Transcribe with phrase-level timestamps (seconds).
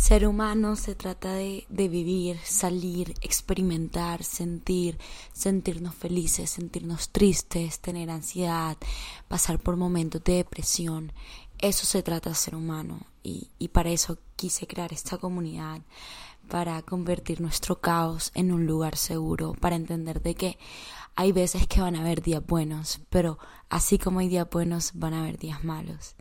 [0.00, 4.98] Ser humano se trata de, de, vivir, salir, experimentar, sentir,
[5.34, 8.78] sentirnos felices, sentirnos tristes, tener ansiedad,
[9.28, 11.12] pasar por momentos de depresión.
[11.58, 15.82] Eso se trata de ser humano y, y para eso quise crear esta comunidad,
[16.48, 20.58] para convertir nuestro caos en un lugar seguro, para entender de que
[21.20, 23.38] hay veces que van a haber días buenos, pero
[23.68, 26.16] así como hay días buenos, van a haber días malos.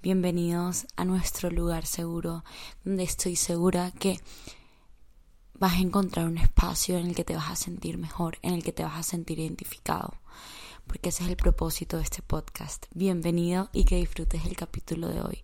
[0.00, 2.44] Bienvenidos a nuestro lugar seguro,
[2.82, 4.18] donde estoy segura que
[5.52, 8.64] vas a encontrar un espacio en el que te vas a sentir mejor, en el
[8.64, 10.14] que te vas a sentir identificado,
[10.86, 12.86] porque ese es el propósito de este podcast.
[12.94, 15.42] Bienvenido y que disfrutes el capítulo de hoy.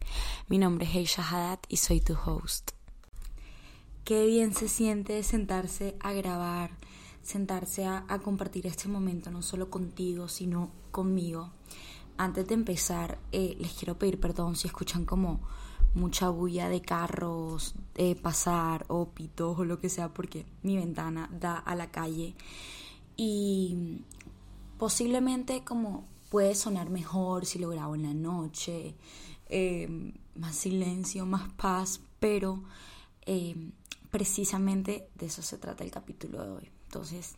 [0.49, 2.71] Mi nombre es Heisha Haddad y soy tu host.
[4.05, 6.71] Qué bien se siente sentarse a grabar
[7.25, 11.51] sentarse a, compartir este momento, no solo contigo, sino conmigo.
[12.17, 15.41] Antes de empezar, eh, les quiero pedir perdón si escuchan como
[15.95, 17.75] mucha bulla de carros
[18.23, 22.35] pasar o pitos o lo que sea, porque mi ventana da a la calle.
[23.17, 24.03] Y
[24.79, 28.97] posiblemente como puede sonar mejor si lo grabo en la noche,
[29.49, 32.65] eh, más silencio, más paz, pero
[33.25, 33.55] eh,
[34.11, 36.74] precisamente de eso se trata el capítulo de hoy.
[36.95, 37.35] Entonces,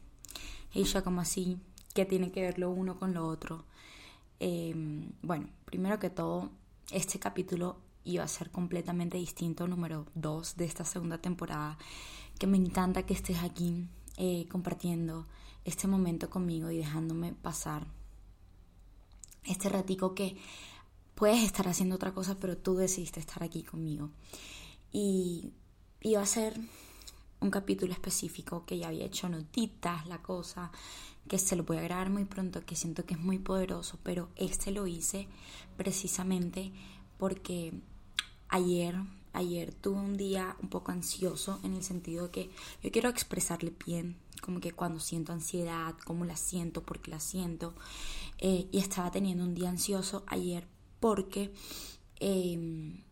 [0.74, 1.56] ella como así,
[1.94, 3.64] ¿qué tiene que ver lo uno con lo otro?
[4.38, 6.50] Em, bueno, primero que todo,
[6.90, 11.78] este capítulo iba a ser completamente distinto, número dos de esta segunda temporada,
[12.38, 15.26] que me encanta que estés aquí eh, compartiendo
[15.64, 17.86] este momento conmigo y dejándome pasar
[19.44, 20.36] este ratico que
[21.14, 24.10] puedes estar haciendo otra cosa, pero tú decidiste estar aquí conmigo.
[24.92, 25.54] Y
[26.02, 26.60] iba a ser
[27.46, 30.72] un capítulo específico que ya había hecho notitas, la cosa,
[31.28, 34.28] que se lo voy a grabar muy pronto, que siento que es muy poderoso, pero
[34.34, 35.28] este lo hice
[35.76, 36.72] precisamente
[37.18, 37.72] porque
[38.48, 38.96] ayer,
[39.32, 42.50] ayer tuve un día un poco ansioso en el sentido que
[42.82, 47.20] yo quiero expresarle bien, como que cuando siento ansiedad, cómo la siento, por qué la
[47.20, 47.74] siento,
[48.38, 50.66] eh, y estaba teniendo un día ansioso ayer
[50.98, 51.52] porque...
[52.18, 53.04] Eh,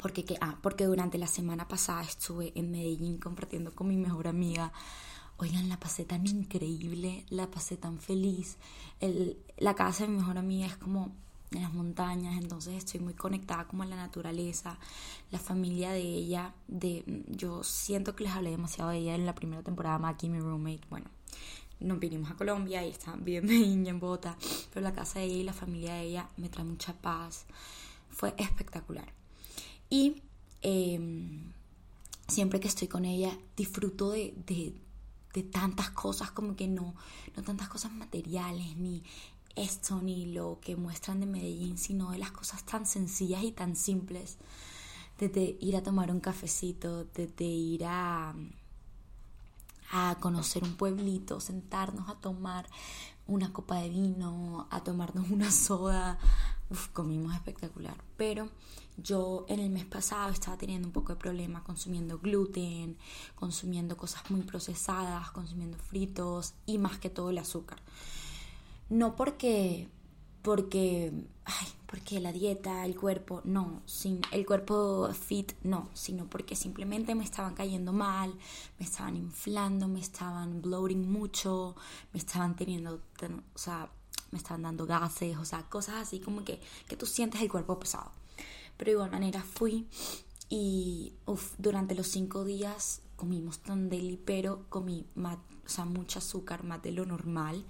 [0.00, 4.28] porque, que, ah, porque durante la semana pasada estuve en Medellín compartiendo con mi mejor
[4.28, 4.72] amiga.
[5.36, 8.56] Oigan, la pasé tan increíble, la pasé tan feliz.
[9.00, 11.12] El, la casa de mi mejor amiga es como
[11.52, 14.78] en las montañas, entonces estoy muy conectada como a la naturaleza,
[15.30, 19.34] la familia de ella, de yo siento que les hablé demasiado de ella en la
[19.34, 21.06] primera temporada, Maki, mi roommate, bueno,
[21.80, 24.36] nos vinimos a Colombia y están bien Medellín en Bogotá,
[24.72, 27.46] pero la casa de ella y la familia de ella me trae mucha paz,
[28.10, 29.19] fue espectacular.
[29.90, 30.22] Y
[30.62, 31.52] em,
[32.28, 36.94] siempre que estoy con ella disfruto de, de, tantas cosas como que no,
[37.36, 39.02] no tantas cosas materiales, ni
[39.56, 43.74] esto, ni lo que muestran de Medellín, sino de las cosas tan sencillas y tan
[43.74, 44.38] simples.
[45.18, 48.34] Desde ir a tomar un cafecito, desde ir a,
[49.90, 52.66] a conocer un pueblito, sentarnos a tomar
[53.26, 56.18] una copa de vino, a tomarnos una soda.
[56.70, 57.96] Uf, comimos espectacular.
[58.16, 58.48] Pero
[59.02, 62.96] yo en el mes pasado estaba teniendo un poco de problema consumiendo gluten,
[63.34, 67.78] consumiendo cosas muy procesadas, consumiendo fritos y más que todo el azúcar.
[68.88, 69.88] No porque
[70.42, 71.12] porque
[71.44, 77.14] ay, porque la dieta, el cuerpo, no, sin el cuerpo fit, no, sino porque simplemente
[77.14, 78.32] me estaban cayendo mal,
[78.78, 81.74] me estaban inflando, me estaban bloating mucho,
[82.12, 83.00] me estaban teniendo,
[83.54, 83.90] o sea,
[84.30, 87.78] me estaban dando gases, o sea, cosas así como que, que tú sientes el cuerpo
[87.78, 88.12] pesado.
[88.80, 89.86] Pero de igual manera fui
[90.48, 91.12] y
[91.58, 95.36] durante los cinco días comimos tan deli, pero comí más,
[95.66, 97.66] o sea, mucho azúcar, más de lo normal.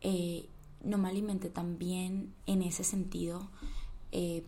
[0.00, 0.48] Eh,
[0.82, 3.48] no me alimenté tan bien en ese sentido,
[4.10, 4.44] eh,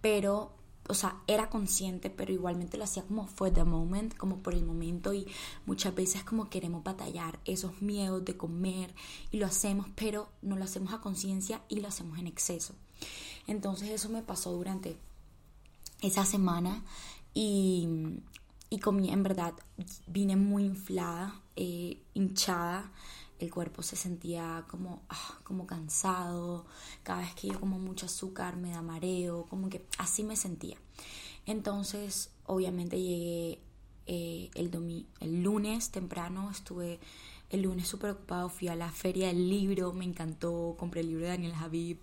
[0.00, 0.54] pero,
[0.88, 4.64] o sea, era consciente, pero igualmente lo hacía como for the moment, como por el
[4.64, 5.26] momento y
[5.66, 8.94] muchas veces como queremos batallar esos miedos de comer
[9.30, 12.74] y lo hacemos, pero no lo hacemos a conciencia y lo hacemos en exceso.
[13.46, 14.96] Entonces eso me pasó durante
[16.02, 16.82] esa semana
[17.32, 17.88] y,
[18.68, 19.54] y comí, en verdad,
[20.06, 22.90] vine muy inflada, eh, hinchada,
[23.38, 26.66] el cuerpo se sentía como, ah, como cansado,
[27.02, 30.76] cada vez que yo como mucho azúcar me da mareo, como que así me sentía.
[31.46, 33.58] Entonces, obviamente llegué
[34.06, 37.00] eh, el, el lunes temprano, estuve
[37.50, 41.24] el lunes súper ocupado, fui a la feria del libro, me encantó, compré el libro
[41.24, 41.98] de Daniel Habib,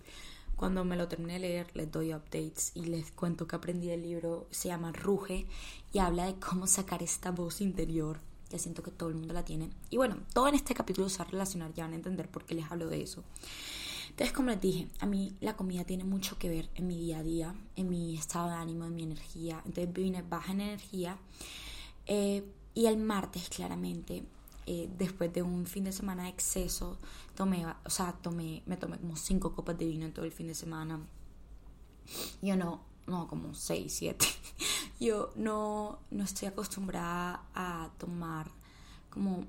[0.60, 4.02] cuando me lo terminé de leer, les doy updates y les cuento que aprendí del
[4.02, 4.46] libro.
[4.50, 5.46] Se llama Ruge
[5.90, 8.20] y habla de cómo sacar esta voz interior,
[8.50, 9.70] que siento que todo el mundo la tiene.
[9.88, 12.44] Y bueno, todo en este capítulo se va a relacionar, ya van a entender por
[12.44, 13.24] qué les hablo de eso.
[14.10, 17.20] Entonces, como les dije, a mí la comida tiene mucho que ver en mi día
[17.20, 19.62] a día, en mi estado de ánimo, en mi energía.
[19.64, 21.16] Entonces vine baja en energía.
[22.04, 24.24] Eh, y el martes, claramente,
[24.66, 26.98] eh, después de un fin de semana de exceso,
[27.40, 30.48] tomé, o sea, tomé, me tomé como cinco copas de vino en todo el fin
[30.48, 31.00] de semana.
[32.42, 34.26] Yo no, no, como seis, siete.
[35.00, 38.50] Yo no, no estoy acostumbrada a tomar
[39.08, 39.46] como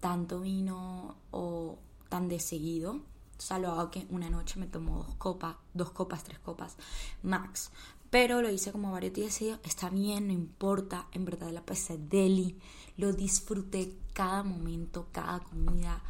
[0.00, 1.76] tanto vino o
[2.08, 2.92] tan de seguido.
[2.92, 6.78] O sea, lo hago que una noche me tomo dos copas, dos copas, tres copas,
[7.22, 7.70] max.
[8.08, 11.08] Pero lo hice como varios días y está bien, no importa.
[11.12, 12.58] En verdad la pasé deli.
[12.96, 16.02] Lo disfruté cada momento, cada comida.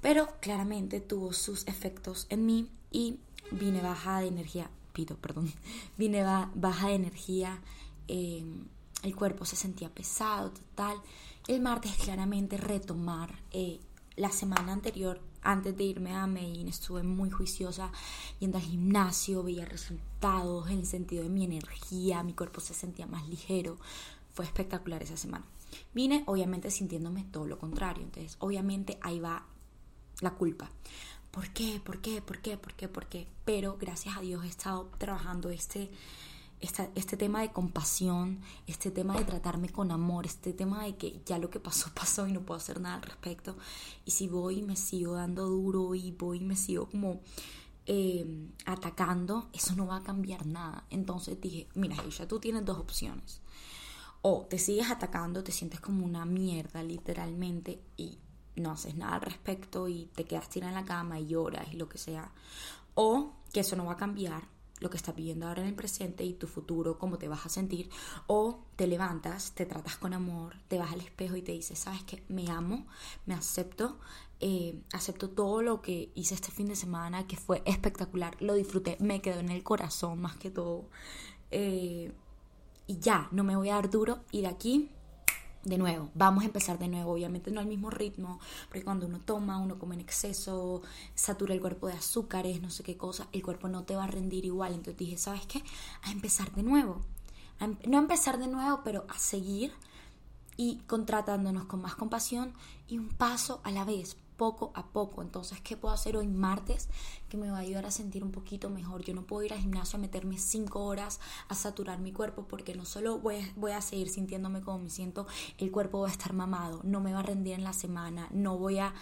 [0.00, 3.18] Pero claramente tuvo sus efectos en mí y
[3.50, 4.70] vine baja de energía.
[4.92, 5.52] Pido, perdón.
[5.98, 7.60] Vine baja de energía.
[8.08, 8.64] Em,
[9.02, 10.96] el cuerpo se sentía pesado, total.
[11.46, 13.80] El martes claramente retomar eh,
[14.16, 17.92] la semana anterior, antes de irme a Medellín, estuve muy juiciosa
[18.40, 23.06] yendo al gimnasio, veía resultados en el sentido de mi energía, mi cuerpo se sentía
[23.06, 23.78] más ligero.
[24.32, 25.44] Fue espectacular esa semana.
[25.94, 29.46] Vine obviamente sintiéndome todo lo contrario, entonces obviamente ahí va
[30.20, 30.70] la culpa.
[31.30, 31.80] ¿Por qué?
[31.84, 32.22] ¿Por qué?
[32.22, 32.56] ¿Por qué?
[32.56, 32.88] ¿Por qué?
[32.88, 33.26] ¿Por qué?
[33.44, 35.90] Pero gracias a Dios he estado trabajando este
[36.60, 41.38] este tema de compasión, este tema de tratarme con amor, este tema de que ya
[41.38, 43.56] lo que pasó pasó y no puedo hacer nada al respecto.
[44.04, 47.20] Y si voy y me sigo dando duro y voy y me sigo como
[47.84, 50.86] em, atacando, eso no va a cambiar nada.
[50.90, 53.40] Entonces dije, mira, ya tú tienes dos opciones.
[54.22, 58.18] O te sigues atacando, te sientes como una mierda literalmente y
[58.56, 61.76] no haces nada al respecto y te quedas tirada en la cama y lloras y
[61.76, 62.32] lo que sea.
[62.94, 64.48] O que eso no va a cambiar
[64.80, 67.48] lo que estás viviendo ahora en el presente y tu futuro, cómo te vas a
[67.48, 67.88] sentir,
[68.26, 72.02] o te levantas, te tratas con amor, te vas al espejo y te dices, sabes
[72.04, 72.86] que me amo,
[73.24, 73.98] me acepto,
[74.40, 78.96] eh, acepto todo lo que hice este fin de semana, que fue espectacular, lo disfruté,
[79.00, 80.90] me quedó en el corazón más que todo,
[81.50, 82.12] eh,
[82.86, 84.90] y ya, no me voy a dar duro, y de aquí
[85.66, 89.20] de nuevo, vamos a empezar de nuevo, obviamente no al mismo ritmo, porque cuando uno
[89.20, 90.82] toma, uno come en exceso,
[91.14, 94.06] satura el cuerpo de azúcares, no sé qué cosa, el cuerpo no te va a
[94.06, 94.74] rendir igual.
[94.74, 95.62] Entonces dije, ¿sabes qué?
[96.02, 97.00] A empezar de nuevo.
[97.58, 99.72] Em, no a empezar de nuevo, pero a seguir
[100.56, 102.54] y contratándonos con más compasión
[102.86, 105.22] y un paso a la vez, poco a poco.
[105.22, 106.88] Entonces, ¿qué puedo hacer hoy martes
[107.28, 109.02] que me va a ayudar a sentir un poquito mejor?
[109.02, 112.74] Yo no puedo ir al gimnasio a meterme cinco horas a saturar mi cuerpo porque
[112.74, 115.26] no solo voy a, voy a seguir sintiéndome como me siento,
[115.58, 118.58] el cuerpo va a estar mamado, no me va a rendir en la semana, no
[118.58, 118.94] voy a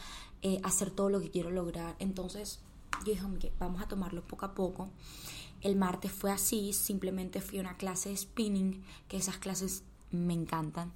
[0.43, 1.97] eh, hacer todo lo que quiero lograr.
[1.99, 2.61] Entonces,
[3.05, 4.91] yo dije, vamos a tomarlo poco a poco.
[5.61, 10.35] El martes fue así, simplemente fui a una clase de spinning, que esas clases me
[10.35, 10.93] encantan.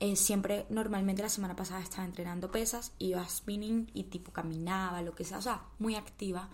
[0.00, 5.14] Eh, siempre, normalmente la semana pasada estaba entrenando pesas, iba spinning y tipo caminaba, lo
[5.14, 6.48] que sea, o sea, muy activa.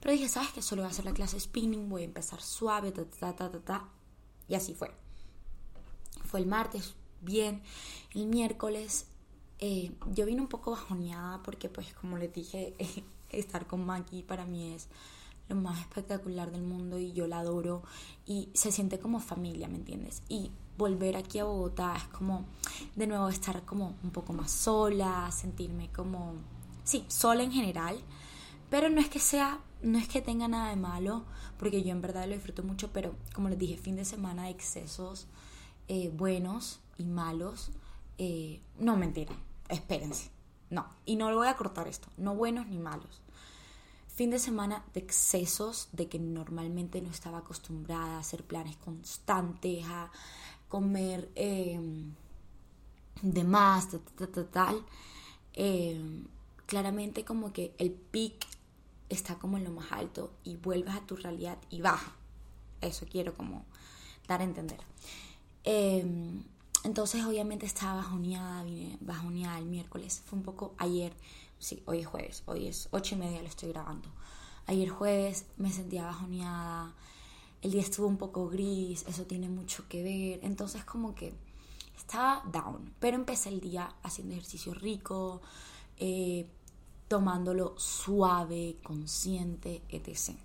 [0.00, 0.62] Pero dije, ¿sabes qué?
[0.62, 3.60] Solo voy a hacer la clase spinning, voy a empezar suave, ta, ta, ta, ta,
[3.60, 3.88] ta.
[4.48, 4.90] Y así fue.
[6.24, 7.62] Fue el martes, bien.
[8.14, 9.06] El miércoles
[9.60, 12.74] eh, yo vine un poco bajoneada porque pues como les dije,
[13.30, 14.88] estar con Maki para mí es
[15.50, 17.82] lo más espectacular del mundo y yo la adoro
[18.24, 20.22] y se siente como familia, ¿me entiendes?
[20.28, 22.46] Y volver aquí a Bogotá es como
[22.94, 26.34] de nuevo estar como un poco más sola, sentirme como,
[26.84, 28.00] sí, sola en general,
[28.70, 31.24] pero no es que sea, no es que tenga nada de malo,
[31.58, 34.50] porque yo en verdad lo disfruto mucho, pero como les dije, fin de semana de
[34.50, 35.26] excesos
[35.88, 37.72] eh, buenos y malos,
[38.18, 39.34] eh, no mentira,
[39.68, 40.30] espérense,
[40.70, 43.20] no, y no lo voy a cortar esto, no buenos ni malos.
[44.20, 49.82] Fin de semana de excesos, de que normalmente no estaba acostumbrada a hacer planes constantes,
[49.86, 50.10] a
[50.68, 52.12] comer em,
[53.22, 53.88] de más,
[54.52, 54.84] tal,
[55.54, 56.26] em,
[56.66, 58.46] claramente como que el pic
[59.08, 62.12] está como en lo más alto y vuelves a tu realidad y baja.
[62.82, 63.64] Eso quiero como
[64.28, 64.80] dar a entender.
[65.64, 66.44] Em,
[66.84, 70.22] entonces obviamente estaba bajoneada, vine bajoneada el miércoles.
[70.26, 71.14] Fue un poco ayer,
[71.60, 74.08] sí, hoy es jueves, hoy es ocho y media, lo estoy grabando.
[74.66, 76.94] Ayer jueves me sentía bajoneada,
[77.62, 81.32] el día estuvo un poco gris, eso tiene mucho que ver, entonces como que
[81.96, 85.42] estaba down, pero empecé el día haciendo ejercicio rico,
[85.98, 86.48] eh,
[87.08, 90.36] tomándolo suave, consciente, etc.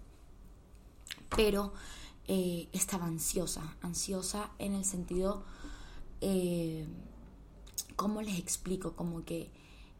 [1.36, 1.74] Pero
[2.28, 5.44] eh, estaba ansiosa, ansiosa en el sentido,
[6.22, 6.88] eh,
[7.96, 8.94] ¿cómo les explico?
[8.94, 9.50] Como que,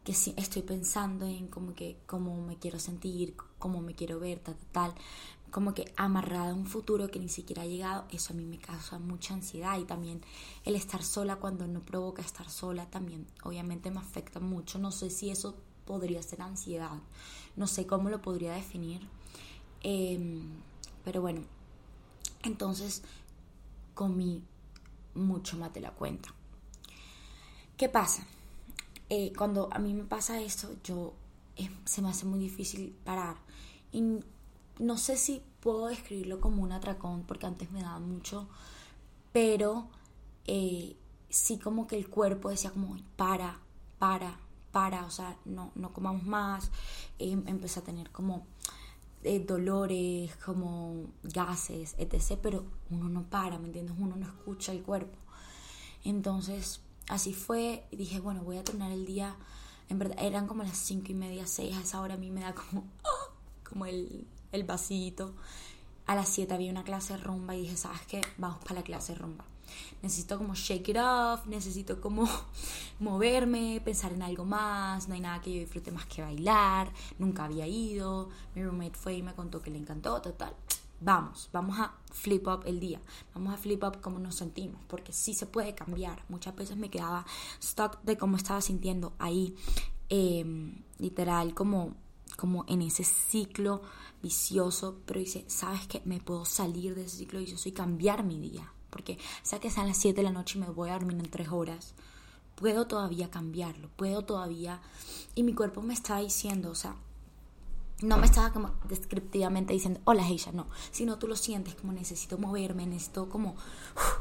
[0.06, 4.38] que si estoy pensando en como que cómo me quiero sentir, cómo me quiero ver,
[4.38, 4.94] tal, tal,
[5.50, 8.58] como que amarrada a un futuro que ni siquiera ha llegado, eso a mí me
[8.58, 10.22] causa mucha ansiedad y también
[10.64, 15.10] el estar sola cuando no provoca estar sola también obviamente me afecta mucho, no sé
[15.10, 16.98] si eso podría ser ansiedad,
[17.56, 19.02] no sé cómo lo podría definir,
[19.88, 20.42] Em,
[21.04, 21.42] pero bueno,
[22.42, 23.02] entonces
[23.94, 24.42] comí
[25.14, 26.34] mucho más de la cuenta.
[27.76, 28.26] ¿Qué pasa?
[29.08, 31.14] Eh, cuando a mí me pasa esto, yo
[31.56, 33.36] eh, se me hace muy difícil parar.
[33.92, 34.02] Y
[34.78, 38.48] no sé si puedo describirlo como un atracón, porque antes me daba mucho,
[39.32, 39.88] pero
[40.46, 40.96] eh,
[41.28, 43.60] sí como que el cuerpo decía como, para,
[43.98, 44.38] para,
[44.72, 46.70] para, o sea, no, no comamos más.
[47.18, 48.46] empecé a tener como
[49.46, 52.38] dolores, como gases, etc.
[52.42, 53.96] Pero uno no para, ¿me entiendes?
[53.98, 55.18] Uno no escucha el cuerpo.
[56.04, 57.86] Entonces, así fue.
[57.90, 59.36] Y dije, bueno, voy a terminar el día.
[59.88, 61.76] En verdad, eran como las cinco y media, seis.
[61.76, 62.84] A esa hora a mí me da como,
[63.68, 65.34] como el, el vasito.
[66.06, 68.20] A las 7 había una clase rumba y dije, ¿sabes qué?
[68.38, 69.44] Vamos para la clase rumba.
[70.02, 72.28] Necesito como shake it off, necesito como
[73.00, 75.08] moverme, pensar en algo más.
[75.08, 76.92] No hay nada que yo disfrute más que bailar.
[77.18, 78.28] Nunca había ido.
[78.54, 80.54] Mi roommate fue y me contó que le encantó, total.
[81.00, 83.00] Vamos, vamos a flip up el día.
[83.34, 86.24] Vamos a flip up cómo nos sentimos, porque sí se puede cambiar.
[86.28, 87.26] Muchas veces me quedaba
[87.62, 89.54] stuck de cómo estaba sintiendo ahí,
[90.08, 91.94] em, literal, como
[92.36, 93.82] como en ese ciclo
[94.22, 96.02] vicioso, pero dice, ¿sabes qué?
[96.04, 99.86] Me puedo salir de ese ciclo vicioso y cambiar mi día, porque sea que sean
[99.86, 101.94] las 7 de la noche y me voy a dormir en 3 horas,
[102.54, 104.80] puedo todavía cambiarlo, puedo todavía...
[105.34, 106.96] Y mi cuerpo me está diciendo, o sea,
[108.02, 112.38] no me estaba como descriptivamente diciendo, hola Heisha, no, sino tú lo sientes como necesito
[112.38, 113.56] moverme, necesito como,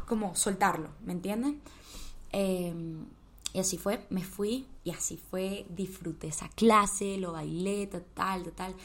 [0.08, 1.62] como soltarlo, ¿me entienden?
[2.32, 2.74] Eh,
[3.55, 8.75] y así fue, me fui y así fue, disfruté esa clase, lo bailé, total, total.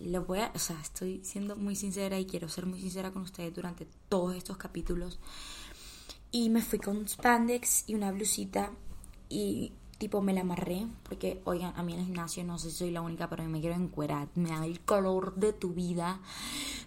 [0.00, 3.20] Lo voy a, o sea, estoy siendo muy sincera y quiero ser muy sincera con
[3.20, 5.18] ustedes durante todos estos capítulos.
[6.30, 8.72] Y me fui con spandex y una blusita
[9.28, 12.76] y tipo me la amarré, porque oigan, a mí en el gimnasio no sé si
[12.76, 16.20] soy la única, pero me quiero encuerar, me da el color de tu vida.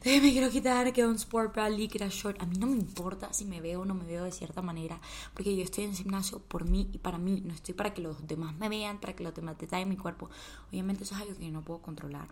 [0.06, 3.46] me quiero quitar que un sport bra, líquida, short, a mí no me importa si
[3.46, 5.02] me veo o no me veo de cierta manera,
[5.34, 8.04] porque yo estoy en el gimnasio por mí y para mí, no estoy para que
[8.04, 10.30] los demás me vean, para que los demás detallen mi cuerpo.
[10.70, 12.28] Obviamente eso es algo que yo no puedo controlar.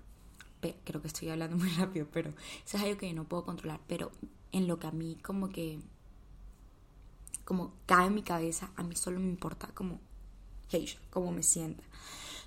[0.83, 2.29] Creo que estoy hablando muy rápido, pero
[2.63, 4.11] eso es algo que yo no puedo controlar, pero
[4.51, 5.79] en lo que a mí como que
[7.43, 9.99] como cae en mi cabeza, a mí solo me importa como
[11.09, 11.83] como me sienta.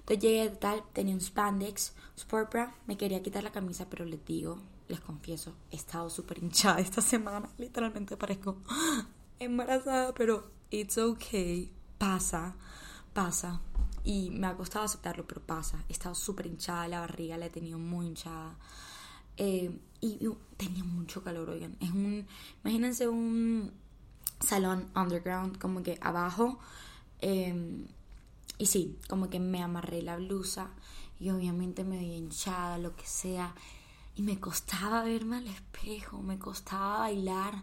[0.01, 4.25] Entonces llegué tal, tenía un spandex, sport bra, me quería quitar la camisa, pero les
[4.25, 4.59] digo,
[4.89, 8.57] les confieso, he estado súper hinchada esta semana, literalmente parezco
[9.39, 12.55] embarazada, pero it's okay, pasa,
[13.13, 13.61] pasa.
[14.05, 15.85] Y me ha costado aceptarlo, pero pasa.
[15.89, 18.57] He estado súper hinchada, la barriga la he tenido muy hinchada.
[19.37, 19.71] Eh,
[20.01, 20.19] y,
[20.57, 21.77] tenía mucho calor, oigan.
[21.81, 22.27] Es un,
[22.65, 23.73] imagínense un
[24.41, 26.59] salón underground, como que abajo.
[27.21, 27.85] Eh,
[28.57, 30.71] y sí, como que me amarré la blusa
[31.21, 33.55] y obviamente me vi hinchada, lo que sea.
[34.15, 37.63] Y me costaba verme al espejo, me costaba bailar.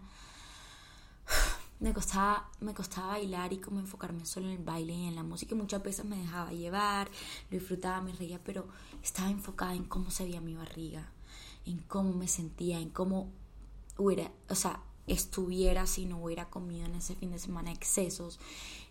[1.78, 5.24] Me costaba, me costaba bailar y como enfocarme solo en el baile y en la
[5.24, 5.56] música.
[5.56, 7.12] Muchas veces me dejaba llevar,
[7.52, 8.66] lo disfrutaba, me reía, pero
[9.04, 11.12] estaba enfocada en cómo se veía mi barriga,
[11.66, 13.30] en cómo me sentía, en cómo
[13.98, 18.40] hubiera, o sea, estuviera si no hubiera comido en ese fin de semana excesos,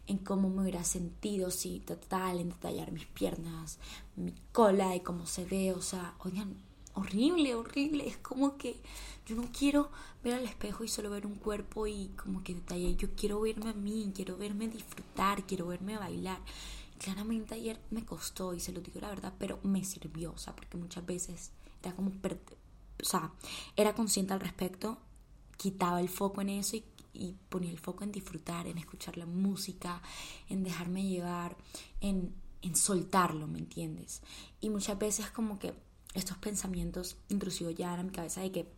[0.06, 3.78] en cómo me hubiera sentido, sí, total, en detallar mis piernas,
[4.16, 6.56] mi cola y cómo se ve, o sea, oigan,
[6.94, 8.76] horrible, horrible, es como que
[9.26, 9.90] yo no quiero
[10.22, 13.70] ver al espejo y solo ver un cuerpo y como que detalle, yo quiero verme
[13.70, 16.38] a mí, quiero verme disfrutar, quiero verme bailar.
[16.98, 20.54] Claramente ayer me costó y se lo digo la verdad, pero me sirvió, o sea,
[20.54, 21.50] porque muchas veces
[21.82, 23.32] era como, o sea,
[23.76, 24.98] era consciente al respecto,
[25.56, 29.26] quitaba el foco en eso y y ponía el foco en disfrutar, en escuchar la
[29.26, 30.02] música,
[30.48, 31.56] en dejarme llevar,
[32.00, 34.22] en, en soltarlo, ¿me entiendes?
[34.60, 35.72] Y muchas veces como que
[36.14, 38.68] estos pensamientos intrusivos ya en mi cabeza de que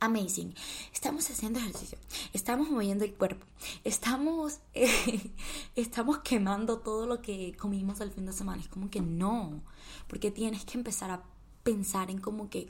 [0.00, 0.54] amazing.
[0.92, 1.98] Estamos haciendo ejercicio,
[2.32, 3.46] estamos moviendo el cuerpo,
[3.84, 4.60] estamos,
[5.76, 8.62] estamos quemando todo lo que comimos el fin de semana.
[8.62, 9.62] Es como que no,
[10.08, 11.22] porque tienes que empezar a
[11.62, 12.68] pensar en como que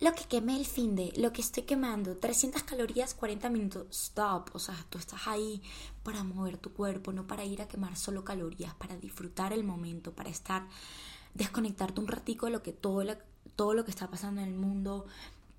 [0.00, 4.50] lo que quemé el fin de, lo que estoy quemando, 300 calorías, 40 minutos, stop,
[4.54, 5.62] o sea, tú estás ahí
[6.02, 10.12] para mover tu cuerpo, no para ir a quemar solo calorías, para disfrutar el momento,
[10.12, 10.66] para estar,
[11.34, 13.04] desconectarte un ratico de lo que todo,
[13.56, 15.04] todo lo que está pasando en el mundo,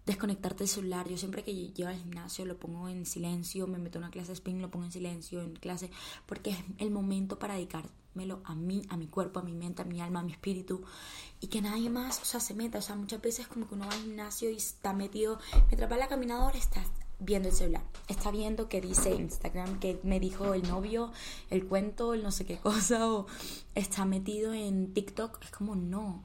[0.08, 1.08] desconectarte del celular.
[1.08, 4.30] Yo siempre que llego al gimnasio lo pongo en silencio, me meto en una clase
[4.30, 5.92] de spin, lo pongo en silencio, en clase,
[6.26, 7.88] porque es el momento para dedicar
[8.44, 10.84] a mí, a mi cuerpo, a mi mente, a mi alma, a mi espíritu
[11.40, 12.78] y que nadie más, o sea, se meta.
[12.78, 15.98] O sea, muchas veces como que uno va al gimnasio y está metido, mientras va
[15.98, 16.84] la caminadora está
[17.20, 21.12] viendo el celular, está viendo que dice Instagram, que me dijo el novio,
[21.50, 23.26] el cuento, el no sé qué cosa, o
[23.76, 25.44] está metido en TikTok.
[25.44, 26.24] Es como no.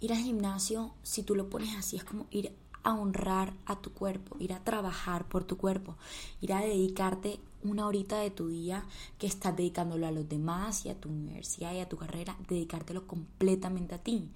[0.00, 2.54] ir al gimnasio, si tú lo pones así, es como ir
[2.84, 5.96] a honrar a tu cuerpo, ir a trabajar por tu cuerpo,
[6.40, 8.84] ir a dedicarte una horita de tu día
[9.18, 13.06] que estás dedicándolo a los demás y a tu universidad y a tu carrera, dedicártelo
[13.06, 14.30] completamente a ti.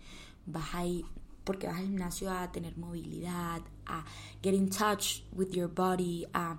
[0.46, 1.04] Vas ahí
[1.44, 4.04] porque vas al gimnasio a tener movilidad, a
[4.42, 6.58] get in touch with your body, a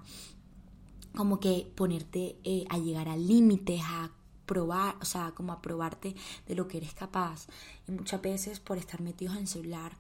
[1.16, 4.12] como que ponerte eh, a llegar a límites, a
[4.46, 6.16] probar, o sea, como a probarte
[6.48, 7.48] de lo que eres capaz.
[7.88, 9.92] Y muchas veces por estar metidos en el celular,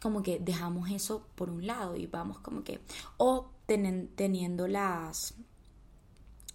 [0.00, 2.80] como que dejamos eso por un lado y vamos como que,
[3.16, 5.34] o teniendo las,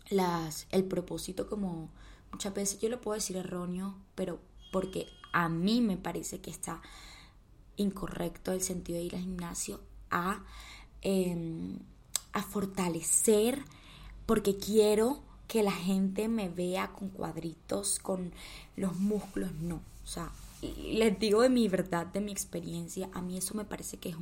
[0.09, 1.89] las, el propósito como,
[2.31, 4.39] muchas veces yo lo puedo decir erróneo, pero
[4.71, 6.81] porque a mí me parece que está
[7.75, 10.43] incorrecto el sentido de ir al gimnasio a,
[11.01, 11.79] em,
[12.31, 13.63] a fortalecer
[14.25, 18.31] porque quiero que la gente me vea con cuadritos, con
[18.75, 19.81] los músculos, no.
[20.03, 20.31] O sea,
[20.77, 24.15] les digo de mi verdad, de mi experiencia, a mí eso me parece que es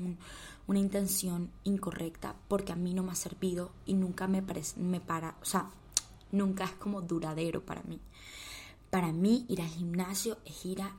[0.68, 5.00] una intención incorrecta porque a mí no me ha servido y nunca me parece, me
[5.00, 5.70] para, o sea,
[6.32, 8.00] nunca es como duradero para mí.
[8.90, 10.96] Para mí ir al gimnasio es ir a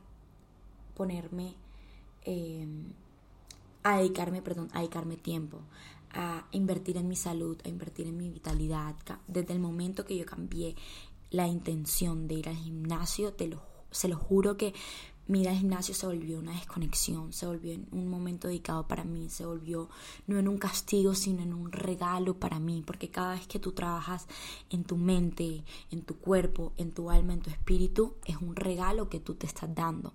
[0.95, 1.55] ponerme,
[2.23, 2.93] em,
[3.83, 5.59] a dedicarme, perdón, a dedicarme tiempo,
[6.11, 8.95] a invertir en mi salud, a invertir en mi vitalidad.
[9.27, 10.75] Desde el momento que yo cambié
[11.31, 13.33] la intención de ir al gimnasio,
[13.91, 14.73] se lo juro que
[15.27, 19.45] mi al gimnasio se volvió una desconexión, se volvió un momento dedicado para mí, se
[19.45, 19.89] volvió
[20.27, 23.71] no en un castigo, sino en un regalo para mí, porque cada vez que tú
[23.71, 24.27] trabajas
[24.69, 29.09] en tu mente, en tu cuerpo, en tu alma, en tu espíritu, es un regalo
[29.09, 30.13] que tú te estás dando.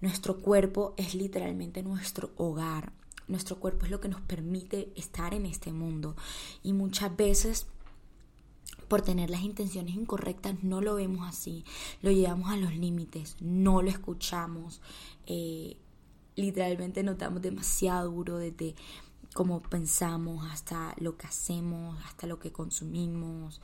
[0.00, 2.92] Nuestro cuerpo es literalmente nuestro hogar,
[3.28, 6.16] nuestro cuerpo es lo que nos permite estar en este mundo
[6.62, 7.66] y muchas veces
[8.92, 11.64] por tener las intenciones incorrectas, no lo vemos así,
[12.02, 14.82] lo llevamos a los límites, no lo escuchamos,
[15.24, 15.78] eh,
[16.36, 18.74] literalmente notamos demasiado duro desde
[19.32, 23.62] cómo pensamos hasta lo que hacemos, hasta lo que consumimos,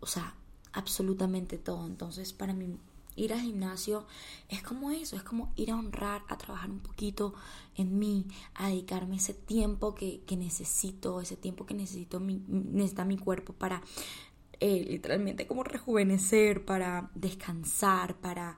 [0.00, 0.34] o sea,
[0.72, 1.84] absolutamente todo.
[1.84, 2.78] Entonces, para mí,
[3.16, 4.06] ir al gimnasio
[4.48, 7.34] es como eso, es como ir a honrar, a trabajar un poquito
[7.76, 8.24] en mí,
[8.54, 13.52] a dedicarme ese tiempo que, que necesito, ese tiempo que necesito mi, necesita mi cuerpo
[13.52, 13.82] para
[14.60, 18.56] eh, literalmente como rejuvenecer, para descansar, para,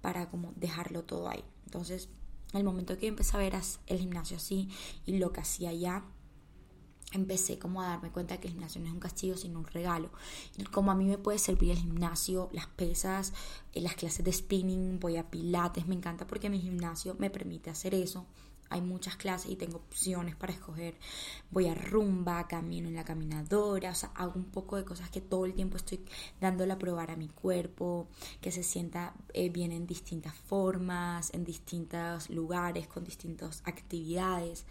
[0.00, 1.44] para como dejarlo todo ahí.
[1.64, 2.08] Entonces,
[2.52, 3.54] el momento que empecé a ver
[3.86, 4.68] el gimnasio así
[5.04, 6.04] y lo que hacía ya,
[7.12, 10.10] empecé como a darme cuenta que el gimnasio no es un castigo, sino un regalo.
[10.72, 13.32] Como a mí me puede servir el gimnasio, las pesas,
[13.72, 17.70] eh, las clases de spinning, voy a pilates, me encanta porque mi gimnasio me permite
[17.70, 18.26] hacer eso
[18.68, 20.96] hay muchas clases y tengo opciones para escoger.
[21.50, 25.20] Voy a rumba, camino en la caminadora, o sea, hago un poco de cosas que
[25.20, 26.04] todo el tiempo estoy
[26.40, 28.08] dándole a probar a mi cuerpo,
[28.40, 34.64] que se sienta eh, bien en distintas formas, en distintos lugares, con distintas actividades.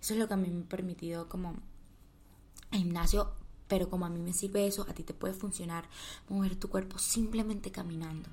[0.00, 1.54] Eso es lo que a mí me ha permitido como
[2.72, 3.32] gimnasio,
[3.68, 5.88] pero como a mí me sirve eso, a ti te puede funcionar
[6.28, 8.28] mover tu cuerpo simplemente caminando.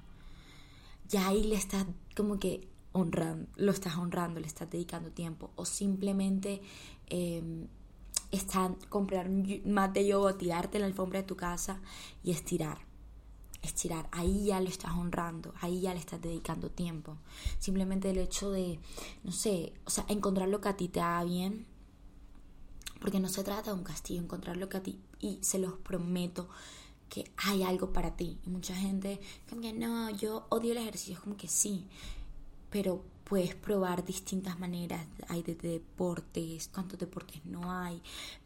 [1.09, 5.65] Ya ahí le estás como que honrando, lo estás honrando, le estás dedicando tiempo o
[5.65, 6.61] simplemente
[7.07, 7.67] eh,
[8.31, 11.81] están comprar un mat de tirarte en la alfombra de tu casa
[12.23, 12.79] y estirar.
[13.61, 17.17] Estirar, ahí ya lo estás honrando, ahí ya le estás dedicando tiempo.
[17.59, 18.79] Simplemente el hecho de,
[19.23, 21.65] no sé, o sea, encontrar lo que a ti te haga bien,
[22.99, 25.73] porque no se trata de un castigo, encontrar lo que a ti, y se los
[25.73, 26.49] prometo,
[27.07, 28.39] que hay algo para ti.
[28.45, 31.85] Y mucha gente, como no, yo odio el ejercicio, es como que sí,
[32.73, 35.05] pero puedes probar distintas maneras.
[35.27, 38.01] Hay de deportes, cuántos deportes no hay,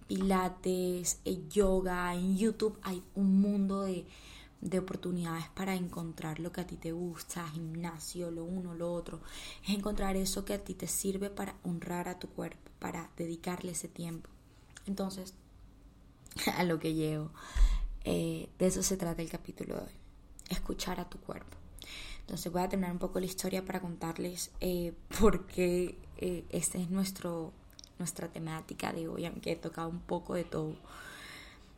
[0.05, 4.05] pilates, eh, yoga, en YouTube hay un mundo de,
[4.59, 9.21] de oportunidades para encontrar lo que a ti te gusta, gimnasio, lo uno, lo otro.
[9.65, 13.71] Es encontrar eso que a ti te sirve para honrar a tu cuerpo, para dedicarle
[13.71, 14.29] ese tiempo.
[14.85, 15.35] Entonces,
[16.57, 17.31] a lo que llevo,
[18.03, 19.95] eh, de eso se trata el capítulo de hoy.
[20.49, 21.57] Escuchar a tu cuerpo.
[22.27, 26.77] Entonces voy a terminar un poco la historia para contarles eh, por qué eh, esta
[26.77, 27.53] es nuestro,
[27.99, 30.75] nuestra temática de hoy, aunque he tocado un poco de todo.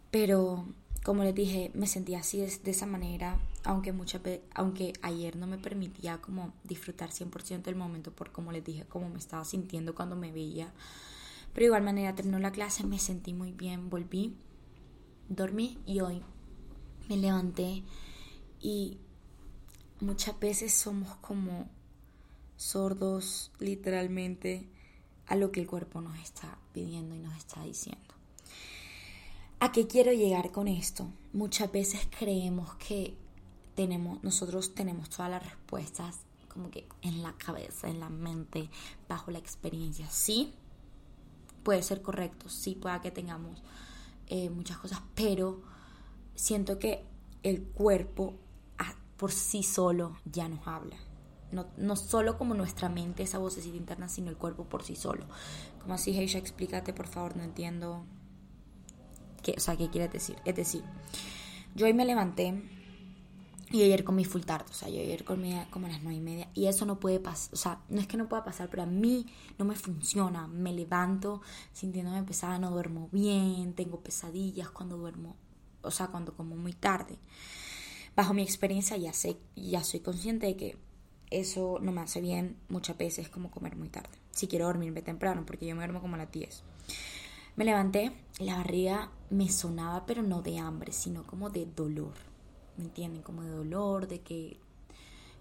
[0.10, 0.66] Pero
[1.04, 4.22] como les dije, me sentía así de, esa manera, aunque muchas
[4.56, 9.08] aunque ayer no me permitía como disfrutar 100% del momento por como les dije, cómo
[9.08, 10.74] me estaba sintiendo cuando me veía.
[11.54, 14.36] Pero de igual manera terminó la clase, me sentí muy bien, volví,
[15.30, 16.24] dormí y hoy
[17.08, 17.84] me levanté
[18.60, 18.98] y
[20.02, 21.68] muchas veces somos como
[22.58, 24.68] sordos literalmente
[25.28, 28.14] a lo que el cuerpo nos está pidiendo y nos está diciendo.
[29.60, 31.10] ¿A qué quiero llegar con esto?
[31.34, 33.16] Muchas veces creemos que
[33.76, 38.70] tenemos, nosotros tenemos todas las respuestas como que en la cabeza, en la mente,
[39.08, 40.10] bajo la experiencia.
[40.10, 40.54] Sí,
[41.64, 43.62] puede ser correcto, sí pueda que tengamos
[44.28, 45.62] eh, muchas cosas, pero
[46.36, 47.04] siento que
[47.44, 48.36] el cuerpo
[49.20, 50.96] por sí solo ya nos habla.
[51.52, 55.26] No, no, solo como nuestra mente, esa vocecita interna, sino el cuerpo por sí solo.
[55.82, 58.06] Como así, Heisha, explícate, por favor, no entiendo.
[59.44, 60.38] Qué, o sea, ¿qué quieres decir?
[60.46, 60.84] Es decir,
[61.76, 62.64] yo hoy me levanté
[63.72, 66.22] y ayer comí full tarde, o sea, yo ayer comí como a las nueve y
[66.22, 68.84] media y eso no puede pasar, o sea, no es que no pueda pasar, pero
[68.84, 69.28] a mí
[69.60, 75.36] no me funciona, me levanto sintiéndome pesada, no duermo bien, tengo pesadillas cuando duermo,
[75.84, 77.20] o sea, cuando como muy tarde.
[78.16, 80.78] Bajo mi experiencia ya sé, ya soy consciente de que
[81.30, 84.10] eso no me hace bien muchas veces como comer muy tarde.
[84.32, 86.64] Si quiero dormirme temprano, porque yo me duermo como a las 10.
[87.56, 92.14] Me levanté, la barriga me sonaba, pero no de hambre, sino como de dolor
[92.80, 93.22] ¿me entienden?
[93.22, 94.58] Como de dolor, de que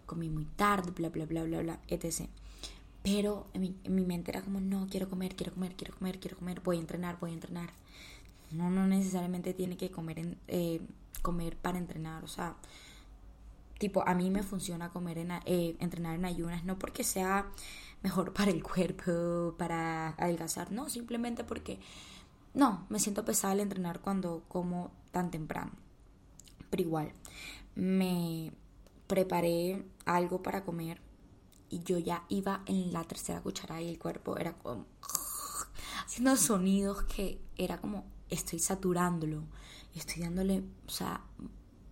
[0.06, 2.28] comí muy tarde, bla, bla, bla, bla, bla, etc.
[3.02, 6.60] Pero en mi, mente era como, no, quiero comer, quiero comer, quiero comer, quiero comer,
[6.60, 7.70] voy a entrenar, voy a entrenar.
[8.50, 10.80] No, no necesariamente tiene que comer, en, eh,
[11.22, 12.56] comer para entrenar, o sea,
[13.78, 17.46] tipo, a mí me funciona comer en, eh, entrenar en ayunas, no porque sea
[18.02, 21.78] mejor para el cuerpo, para adelgazar, no, simplemente porque,
[22.54, 25.72] no, me siento pesada al entrenar cuando como tan temprano.
[26.70, 27.12] Pero igual
[27.74, 28.52] me
[29.06, 31.00] preparé algo para comer
[31.70, 34.86] y yo ya iba en la tercera cucharada y el cuerpo era como
[36.04, 39.44] haciendo sonidos que era como estoy saturándolo,
[39.94, 41.22] estoy dándole, o sea,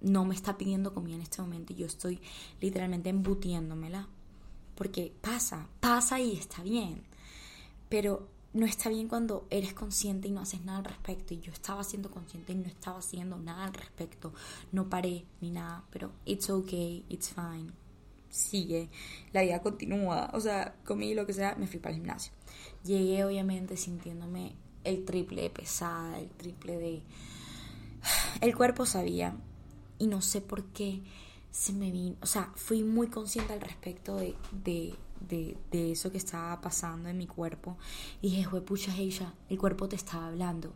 [0.00, 2.20] no me está pidiendo comida en este momento y yo estoy
[2.60, 4.08] literalmente embutiéndomela
[4.76, 7.02] porque pasa, pasa y está bien.
[7.88, 11.34] Pero no está bien cuando eres consciente y no haces nada al respecto.
[11.34, 14.32] Y yo estaba siendo consciente y no estaba haciendo nada al respecto.
[14.72, 17.72] No paré ni nada, pero it's okay, it's fine.
[18.28, 18.90] Sigue,
[19.32, 20.30] la vida continúa.
[20.34, 22.32] O sea, comí lo que sea, me fui para el gimnasio.
[22.84, 27.02] Llegué obviamente sintiéndome el triple de pesada, el triple de...
[28.40, 29.36] El cuerpo sabía
[29.98, 31.02] y no sé por qué
[31.50, 36.18] se me vino, o sea, fui muy consciente al respecto de, de de, eso que
[36.18, 37.76] estaba pasando en mi cuerpo.
[38.22, 40.72] Y dije, pucha, ella, el cuerpo te estaba hablando.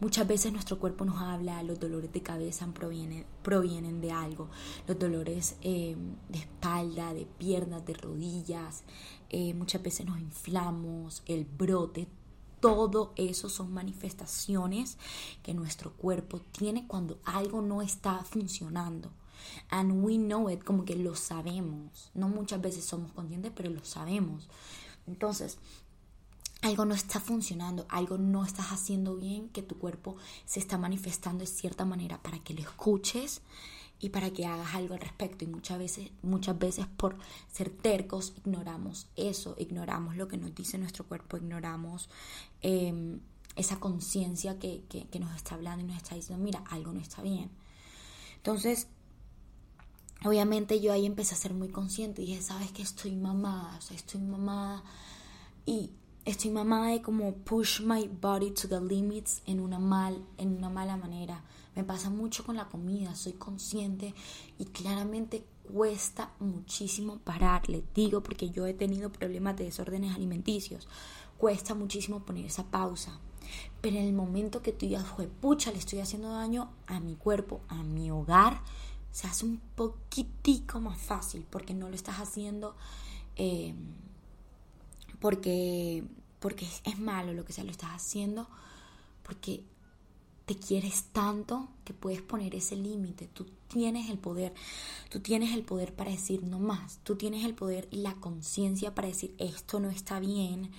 [0.00, 4.48] Muchas veces nuestro cuerpo nos habla, los dolores de cabeza provienen, provienen de algo,
[4.88, 5.94] los dolores eh,
[6.30, 8.84] de espalda, de piernas, de rodillas,
[9.28, 12.08] eh, muchas veces nos inflamos, el brote,
[12.60, 14.98] todo eso son manifestaciones
[15.42, 19.10] que nuestro cuerpo tiene cuando algo no está funcionando.
[19.70, 22.10] And we know it, como que lo sabemos.
[22.14, 24.48] No muchas veces somos conscientes, pero lo sabemos.
[25.06, 25.58] Entonces,
[26.62, 31.40] algo no está funcionando, algo no estás haciendo bien, que tu cuerpo se está manifestando
[31.40, 33.40] de cierta manera para que lo escuches
[33.98, 35.44] y para que hagas algo al respecto.
[35.44, 37.16] Y muchas veces, muchas veces por
[37.50, 42.08] ser tercos ignoramos eso, ignoramos lo que nos dice nuestro cuerpo, ignoramos
[42.62, 43.20] em,
[43.56, 47.00] esa conciencia que, que, que nos está hablando y nos está diciendo, mira, algo no
[47.00, 47.50] está bien.
[48.36, 48.88] Entonces,
[50.24, 53.80] obviamente yo ahí empecé a ser muy consciente y dije, sabes que estoy mamada, o
[53.80, 54.82] sea, estoy mamada
[55.66, 55.90] y
[56.24, 60.70] estoy mamada de como push my body to the limits en una mal en una
[60.70, 61.44] mala manera.
[61.74, 64.14] Me pasa mucho con la comida, soy consciente
[64.58, 70.88] y claramente cuesta muchísimo parar, le digo porque yo he tenido problemas de desórdenes alimenticios.
[71.40, 73.18] Cuesta muchísimo poner esa pausa.
[73.80, 75.06] Pero en el momento que tú digas,
[75.40, 78.60] pucha, le estoy haciendo daño a mi cuerpo, a mi hogar,
[79.10, 82.76] se hace un poquitico más fácil porque no lo estás haciendo
[83.36, 83.74] eh,
[85.18, 86.04] porque,
[86.40, 88.46] porque es malo lo que sea, lo estás haciendo
[89.22, 89.64] porque
[90.44, 93.28] te quieres tanto que puedes poner ese límite.
[93.28, 94.52] Tú tienes el poder,
[95.08, 98.94] tú tienes el poder para decir no más, tú tienes el poder y la conciencia
[98.94, 100.70] para decir esto no está bien,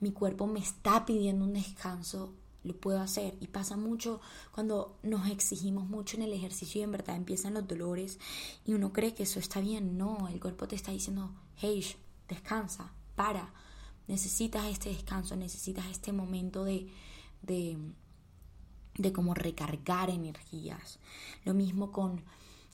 [0.00, 3.36] mi cuerpo me está pidiendo un descanso, lo puedo hacer.
[3.40, 4.20] Y pasa mucho
[4.52, 8.18] cuando nos exigimos mucho en el ejercicio y en verdad empiezan los dolores
[8.66, 9.96] y uno cree que eso está bien.
[9.96, 11.84] No, el cuerpo te está diciendo, hey,
[12.28, 13.52] descansa, para.
[14.06, 16.90] Necesitas este descanso, necesitas este momento de,
[17.40, 17.78] de,
[18.98, 20.98] de como recargar energías.
[21.44, 22.22] Lo mismo con,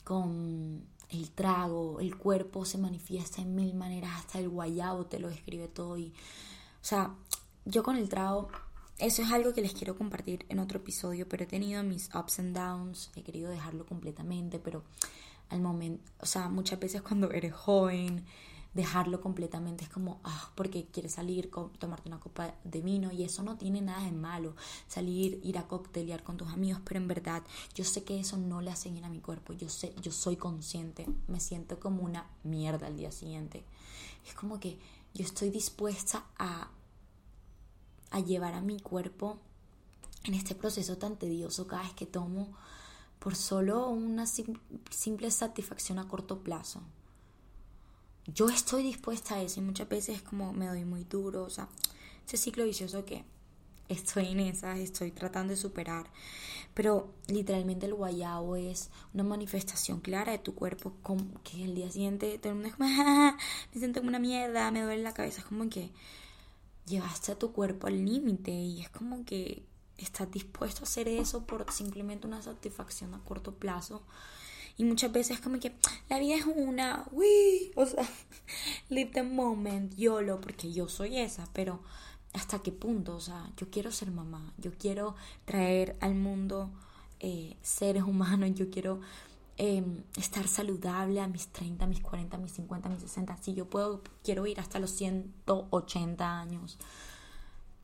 [0.03, 5.29] con el trago, el cuerpo se manifiesta en mil maneras, hasta el guayabo te lo
[5.29, 5.97] describe todo.
[5.99, 6.13] Y,
[6.83, 7.15] o sea,
[7.65, 8.49] yo con el trago
[9.01, 12.39] eso es algo que les quiero compartir en otro episodio, pero he tenido mis ups
[12.39, 14.83] and downs, he querido dejarlo completamente, pero
[15.49, 18.27] al momento, o sea, muchas veces cuando eres joven,
[18.75, 19.85] dejarlo completamente.
[19.85, 23.81] Es como, ah, porque quieres salir, tomarte una copa de vino y eso no tiene
[23.81, 24.55] nada de malo.
[24.87, 27.43] Salir, ir a coctelear con tus amigos, pero en verdad
[27.75, 29.55] yo sé que eso no le hace bien a mi cuerpo.
[29.55, 31.07] Yo sé, yo soy consciente.
[31.27, 33.65] Me siento como una mierda al día siguiente.
[34.27, 34.79] Es como que
[35.15, 36.71] yo estoy dispuesta a,
[38.11, 39.39] a llevar a mi cuerpo
[40.25, 42.53] en este proceso tan tedioso cada vez que tomo
[43.19, 46.83] por solo una simple satisfacción a corto plazo.
[48.27, 51.51] Yo estoy dispuesta a eso y muchas veces es como me doy muy duro, o
[51.51, 51.69] sea,
[52.27, 53.25] ese ciclo vicioso que
[53.91, 56.11] estoy en esa, estoy tratando de superar.
[56.75, 61.91] Pero literalmente el guayabo es una manifestación clara de tu cuerpo, como que el día
[61.91, 62.89] siguiente todo el mundo es como,
[63.75, 65.91] me siento como una mierda, me duele la cabeza, es como que
[66.87, 69.65] llevaste a tu cuerpo al límite y es como que
[69.99, 74.03] estás dispuesto a hacer eso por simplemente una satisfacción a corto plazo.
[74.77, 75.73] Y muchas veces como que
[76.09, 78.09] la vida es una, uy, o sea,
[78.89, 81.83] live the moment, YOLO, porque yo soy esa, pero
[82.33, 85.15] hasta qué punto, o sea, yo quiero ser mamá, yo quiero
[85.45, 86.71] traer al mundo
[87.19, 89.01] eh, seres humanos, yo quiero
[89.57, 94.03] em, estar saludable a mis 30, mis 40, mis 50, mis 60, si yo puedo,
[94.23, 96.79] quiero ir hasta los 180 años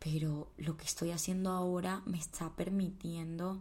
[0.07, 3.59] pero lo que estoy haciendo ahora me está permitiendo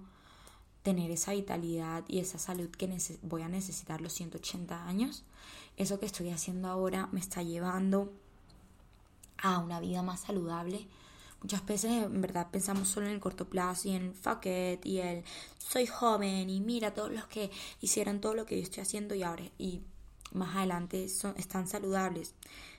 [0.84, 2.88] tener esa vitalidad y esa salud que
[3.24, 5.24] voy a necesitar los 180 años.
[5.76, 8.14] Eso que estoy haciendo ahora me está llevando
[9.38, 10.88] a una vida más saludable.
[11.42, 15.00] Muchas veces en verdad pensamos solo en el corto plazo y en fuck it y
[15.00, 15.24] el
[15.58, 19.24] soy joven y mira todos los que hicieron todo lo que yo estoy haciendo y
[19.24, 19.82] ahora y
[20.34, 22.34] más adelante son, están saludables.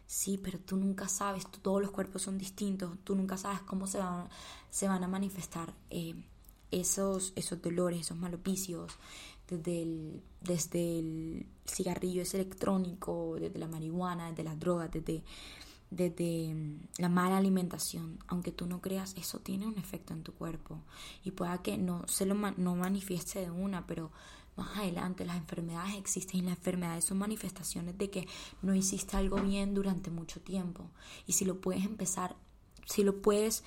[0.07, 3.99] Sí, pero tú nunca sabes, todos los cuerpos son distintos, tú nunca sabes cómo se
[3.99, 4.29] van,
[4.71, 6.14] se van a manifestar eh,
[6.71, 8.92] esos, esos dolores, esos malos vicios,
[9.49, 15.25] desde el, desde el cigarrillo ese electrónico, desde la marihuana, desde las drogas, desde,
[15.90, 18.18] desde mm, la mala alimentación.
[18.29, 20.83] Aunque tú no creas, eso tiene un efecto en tu cuerpo
[21.25, 24.11] y pueda que no se lo no manifieste de una, pero
[24.57, 28.27] más adelante las enfermedades existen y las enfermedades son manifestaciones de que
[28.62, 30.90] no hiciste algo bien durante mucho tiempo.
[31.27, 32.37] Y si lo puedes empezar,
[32.87, 33.64] si lo puedes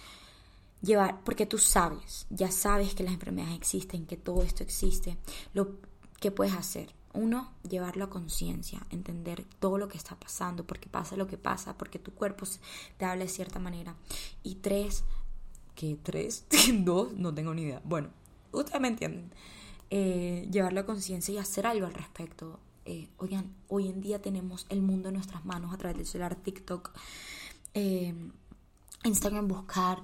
[0.81, 5.17] llevar, porque tú sabes, ya sabes que las enfermedades existen, que todo esto existe,
[5.53, 5.77] lo
[6.19, 6.93] que puedes hacer.
[7.13, 11.75] Uno, llevarlo a conciencia, entender todo lo que está pasando, porque pasa lo que pasa,
[11.77, 12.45] porque tu cuerpo
[12.97, 13.95] te habla de cierta manera.
[14.43, 15.03] Y tres,
[15.73, 16.45] ¿qué tres?
[16.73, 17.81] Dos, no tengo ni idea.
[17.83, 18.09] Bueno,
[18.51, 19.31] ustedes me entienden
[19.89, 22.59] eh, llevarlo a conciencia y hacer algo al respecto.
[22.85, 26.35] Eh, oigan, hoy en día tenemos el mundo en nuestras manos a través del celular,
[26.35, 26.91] TikTok,
[27.73, 28.13] eh,
[29.03, 30.03] Instagram, buscar.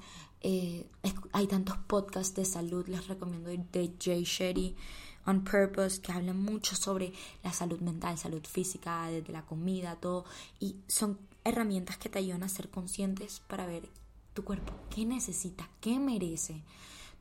[1.31, 4.75] Hay tantos podcasts de salud, les recomiendo de Jay Shetty
[5.25, 10.25] on Purpose, que hablan mucho sobre la salud mental, salud física, desde la comida, todo.
[10.59, 13.89] Y son herramientas que te ayudan a ser conscientes para ver
[14.33, 16.63] tu cuerpo, qué necesita, qué merece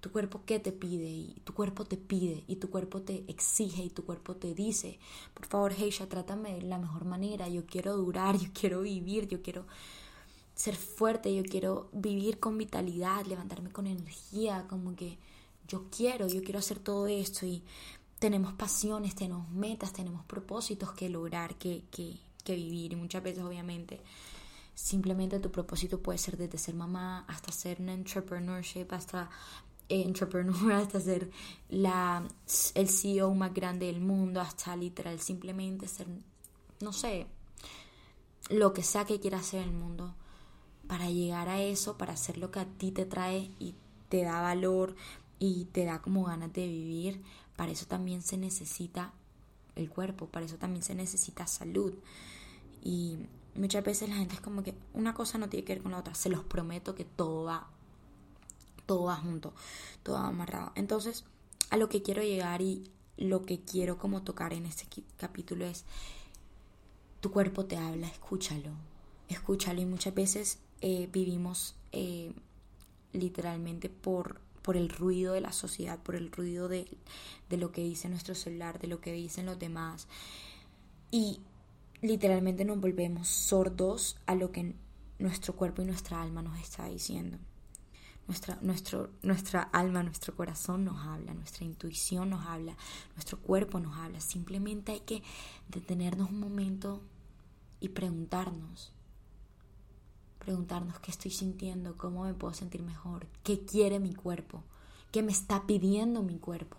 [0.05, 3.85] tu cuerpo qué te pide y tu cuerpo te pide y tu cuerpo te exige
[3.85, 4.99] y tu cuerpo te dice,
[5.33, 9.41] por favor, Heisha, trátame de la mejor manera, yo quiero durar, yo quiero vivir, yo
[9.41, 9.65] quiero
[10.55, 15.17] ser fuerte, yo quiero vivir con vitalidad, levantarme con energía, como que
[15.69, 17.63] yo quiero, yo quiero hacer todo esto y
[18.19, 23.45] tenemos pasiones, tenemos metas, tenemos propósitos que lograr, que, que, que vivir y muchas veces
[23.45, 24.01] obviamente
[24.75, 29.31] simplemente tu propósito puede ser desde ser mamá hasta ser un entrepreneurship, hasta
[29.89, 31.31] entrepreneur hasta ser
[31.69, 32.27] la,
[32.75, 36.07] el CEO más grande del mundo, hasta literal simplemente ser,
[36.81, 37.27] no sé,
[38.51, 40.15] lo que sea que quieras hacer en el mundo.
[40.89, 43.75] Para llegar a eso, para hacer lo que a ti te trae y
[44.11, 44.95] te da valor
[45.47, 47.23] y te da como ganas de vivir,
[47.55, 49.13] para eso también se necesita
[49.77, 51.93] el cuerpo, para eso también se necesita salud.
[52.83, 53.19] Y
[53.55, 55.99] muchas veces la gente es como que una cosa no tiene que ver con la
[55.99, 56.15] otra.
[56.15, 57.67] Se los prometo que todo va
[58.87, 59.53] todo va junto,
[60.03, 60.73] todo va amarrado.
[60.75, 61.25] Entonces,
[61.71, 65.85] a lo que quiero llegar y lo que quiero como tocar en este capítulo es,
[67.21, 68.71] tu cuerpo te habla, escúchalo,
[69.29, 72.33] escúchalo y muchas veces eh, vivimos eh,
[73.13, 76.89] literalmente por, por el ruido de la sociedad, por el ruido de,
[77.51, 80.09] de lo que dice nuestro celular, de lo que dicen los demás
[81.11, 81.41] y
[82.01, 84.75] literalmente nos volvemos sordos a lo que
[85.19, 87.37] nuestro cuerpo y nuestra alma nos está diciendo.
[88.27, 92.75] Nuestra, nuestro, nuestra alma, nuestro corazón nos habla, nuestra intuición nos habla,
[93.15, 94.19] nuestro cuerpo nos habla.
[94.21, 95.23] Simplemente hay que
[95.69, 97.03] detenernos un momento
[97.81, 98.94] y preguntarnos.
[100.45, 104.63] Preguntarnos qué estoy sintiendo, cómo me puedo sentir mejor, qué quiere mi cuerpo,
[105.11, 106.77] qué me está pidiendo mi cuerpo.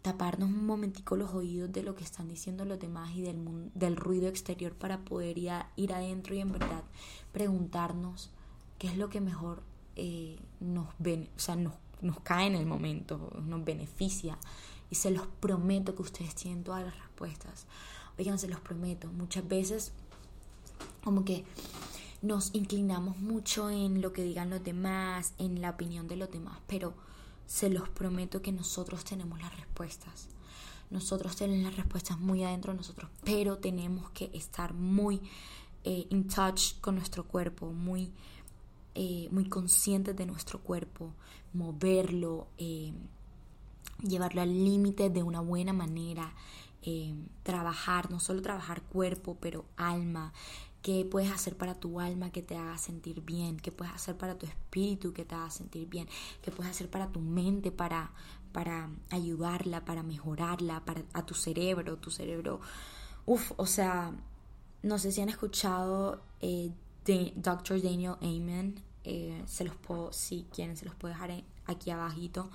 [0.00, 3.96] taparnos un momentico los oídos de lo que están diciendo los demás y del, del
[3.96, 6.82] ruido exterior para poder ir, ir adentro y en verdad
[7.32, 8.30] preguntarnos
[8.78, 9.62] qué es lo que mejor
[9.94, 14.38] eh, nos, o sea, nos, nos cae en el momento, nos beneficia.
[14.90, 17.66] Y se los prometo que ustedes tienen todas las respuestas.
[18.18, 19.08] Oigan, se los prometo.
[19.08, 19.92] Muchas veces
[21.02, 21.44] como que
[22.22, 26.58] nos inclinamos mucho en lo que digan los demás, en la opinión de los demás,
[26.68, 26.94] pero
[27.46, 30.28] se los prometo que nosotros tenemos las respuestas.
[30.90, 35.20] Nosotros tenemos las respuestas muy adentro de nosotros, pero tenemos que estar muy
[35.84, 38.12] eh, in touch con nuestro cuerpo, muy,
[38.94, 41.12] eh, muy conscientes de nuestro cuerpo,
[41.52, 42.92] moverlo, eh,
[44.00, 46.34] llevarlo al límite de una buena manera,
[47.44, 50.32] trabajar, no solo trabajar cuerpo, pero alma,
[50.82, 54.36] qué puedes hacer para tu alma que te haga sentir bien, qué puedes hacer para
[54.36, 56.08] tu espíritu que te haga sentir bien,
[56.42, 58.10] qué puedes hacer para tu mente para,
[58.52, 62.60] para ayudarla, para mejorarla, para a tu cerebro, tu cerebro.
[63.24, 64.12] Uf, o sea,
[64.82, 66.72] no sé si han escuchado eh,
[67.04, 67.80] de Dr.
[67.80, 72.50] Daniel Amen, eh, se los puedo, si quieren, se los puedo dejar aquí abajito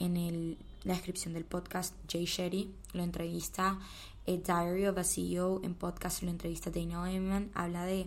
[0.00, 1.94] en el, la descripción del podcast.
[2.10, 3.78] Jay Shetty lo entrevista
[4.26, 8.06] el Diary of a CEO en podcast lo entrevista Daniel Eman, habla de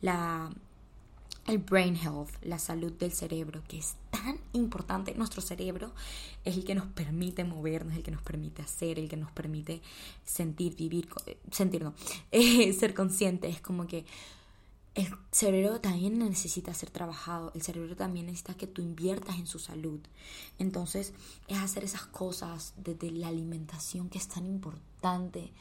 [0.00, 0.50] la
[1.46, 5.14] el brain health, la salud del cerebro, que es tan importante.
[5.14, 5.92] Nuestro cerebro
[6.44, 9.82] es el que nos permite movernos, el que nos permite hacer, el que nos permite
[10.24, 11.08] sentir, vivir,
[11.50, 11.94] sentir, no,
[12.32, 13.48] eh, ser consciente.
[13.48, 14.06] Es como que
[15.34, 20.00] cerebro también necesita ser trabajado, el cerebro también necesita que tú inviertas en su salud.
[20.58, 21.12] Entonces
[21.48, 25.52] es hacer esas cosas desde la alimentación que es tan importante.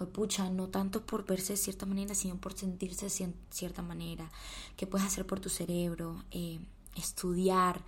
[0.00, 4.28] Hoy pucha, no tanto por verse de cierta manera, sino por sentirse de cierta manera.
[4.76, 6.24] ¿Qué puedes hacer por tu cerebro?
[6.32, 6.58] Eh,
[6.96, 7.80] estudiar,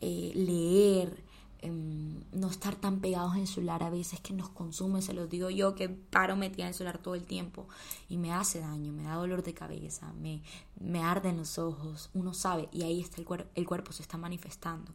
[0.00, 1.22] eh, leer,
[1.62, 5.28] Em, no estar tan pegados en el celular a veces que nos consume, se los
[5.28, 7.68] digo yo que paro metida en el celular todo el tiempo
[8.08, 10.42] y me hace daño, me da dolor de cabeza, me,
[10.78, 14.94] me arden los ojos, uno sabe y ahí está el, el cuerpo, se está manifestando.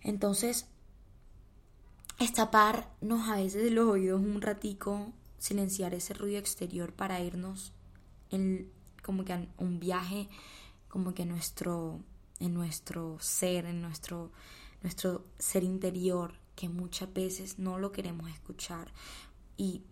[0.00, 0.66] Entonces,
[2.18, 7.72] estaparnos a veces de los oídos un ratico, silenciar ese ruido exterior para irnos
[8.30, 8.68] en
[9.02, 10.28] como que un viaje
[10.88, 12.00] como que nuestro
[12.40, 14.32] en nuestro ser, en nuestro
[14.82, 18.92] nuestro ser interior, que muchas veces no lo queremos escuchar.
[19.56, 19.82] Y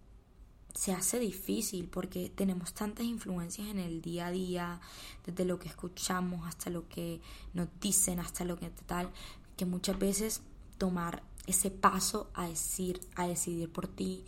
[0.75, 4.81] se hace difícil porque tenemos tantas influencias en el día a día,
[5.27, 7.21] desde lo que escuchamos hasta lo que
[7.55, 9.11] nos dicen, hasta lo que tal,
[9.57, 10.43] que muchas veces
[10.79, 14.25] tomar ese paso a decir, a decidir por ti,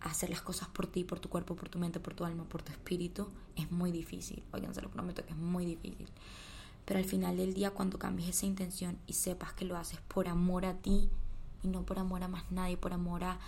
[0.00, 2.44] a hacer las cosas por ti, por tu cuerpo, por tu mente, por tu alma,
[2.44, 4.42] por tu espíritu, es muy difícil.
[4.52, 6.08] Oigan, se lo prometo que es muy difícil.
[6.86, 10.28] Pero al final del día, cuando cambies esa intención y sepas que lo haces por
[10.28, 11.10] amor a ti
[11.62, 13.38] y no por amor a más nadie, por amor a,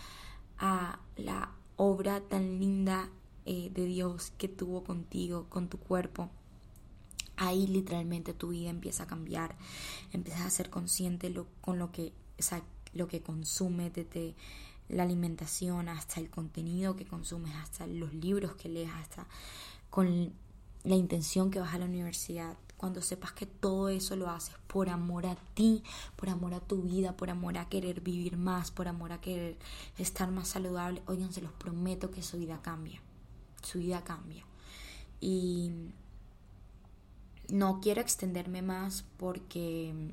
[1.16, 3.08] la obra tan linda
[3.46, 6.28] eh, de Dios que tuvo contigo, con tu cuerpo,
[7.36, 9.56] ahí literalmente tu vida empieza a cambiar,
[10.12, 12.12] empiezas a ser consciente lo, con lo que,
[12.92, 14.34] lo que consumes desde
[14.88, 19.26] la alimentación hasta el contenido que consumes, hasta los libros que lees, hasta
[19.90, 20.32] con
[20.84, 24.88] la intención que vas a la universidad, cuando sepas que todo eso lo haces por
[24.88, 25.82] amor a ti,
[26.16, 29.58] por amor a tu vida, por amor a querer vivir más, por amor a querer
[29.98, 33.00] estar más saludable, oigan, se los prometo que su vida cambia,
[33.62, 34.44] su vida cambia.
[35.20, 35.72] Y
[37.48, 40.12] no quiero extenderme más porque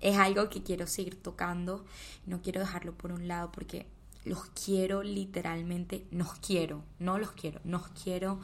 [0.00, 1.84] es algo que quiero seguir tocando,
[2.26, 3.86] no quiero dejarlo por un lado porque
[4.24, 8.38] los quiero literalmente, nos quiero, no los quiero, nos quiero.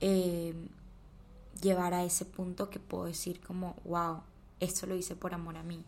[0.00, 0.54] Eh,
[1.60, 4.22] llevar a ese punto que puedo decir como, wow,
[4.60, 5.84] esto lo hice por amor a mí,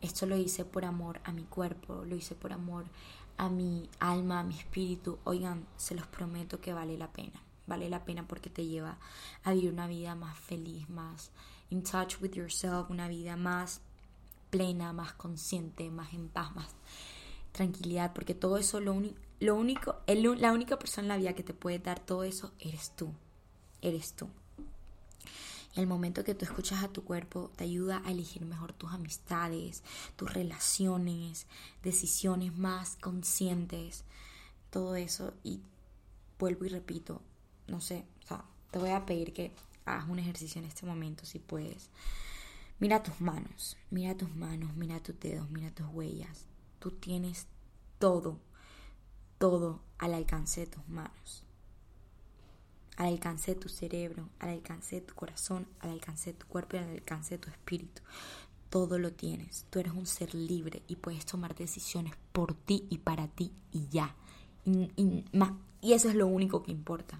[0.00, 2.84] esto lo hice por amor a mi cuerpo, lo hice por amor
[3.36, 5.18] a mi alma, a mi espíritu.
[5.24, 8.98] Oigan, se los prometo que vale la pena, vale la pena porque te lleva
[9.44, 11.30] a vivir una vida más feliz, más
[11.70, 13.80] in touch with yourself, una vida más
[14.50, 16.74] plena, más consciente, más en paz, más
[17.52, 19.00] tranquilidad, porque todo eso, lo,
[19.40, 22.52] lo único, el, la única persona en la vida que te puede dar todo eso
[22.58, 23.12] eres tú,
[23.82, 24.28] eres tú.
[25.78, 29.84] El momento que tú escuchas a tu cuerpo te ayuda a elegir mejor tus amistades,
[30.16, 31.46] tus relaciones,
[31.84, 34.02] decisiones más conscientes,
[34.70, 35.34] todo eso.
[35.44, 35.60] Y
[36.36, 37.22] vuelvo y repito,
[37.68, 39.54] no sé, o sea, te voy a pedir que
[39.84, 41.90] hagas un ejercicio en este momento si puedes.
[42.80, 46.46] Mira tus manos, mira tus manos, mira tus dedos, mira tus huellas.
[46.80, 47.46] Tú tienes
[48.00, 48.40] todo,
[49.38, 51.44] todo al alcance de tus manos
[52.98, 56.76] al alcance de tu cerebro, al alcance de tu corazón, al alcance de tu cuerpo
[56.76, 58.02] y al alcance de tu espíritu.
[58.70, 59.64] todo lo tienes.
[59.70, 63.88] Tú eres un ser libre y puedes tomar decisiones por ti y para ti y
[63.88, 64.14] ya.
[64.66, 65.24] Y,
[65.80, 67.18] eso es lo único que importa.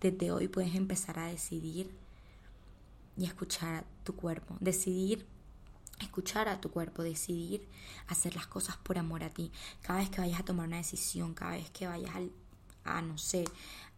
[0.00, 1.90] Desde hoy puedes empezar a decidir
[3.16, 4.56] y escuchar a tu cuerpo.
[4.60, 5.26] Decidir
[5.98, 7.66] escuchar a tu cuerpo, decidir
[8.08, 9.50] hacer las cosas por amor a ti.
[9.80, 12.14] Cada vez que vayas a tomar una decisión, cada vez que vayas
[12.84, 13.44] a, no sé,